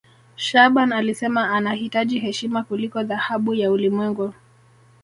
shaaban 0.35 0.93
alisema 0.93 1.49
anahitaji 1.51 2.19
heshima 2.19 2.63
kuliko 2.63 3.03
dhahabu 3.03 3.53
ya 3.53 3.71
ulimwengu 3.71 4.33